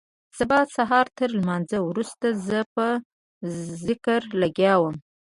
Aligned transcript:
سبا 0.37 0.59
سهارتر 0.75 1.29
لمانځه 1.39 1.77
وروسته 1.89 2.27
زه 2.47 2.59
په 2.75 2.85
ذکر 3.85 4.21
لگيا 4.41 4.73
وم. 4.79 4.95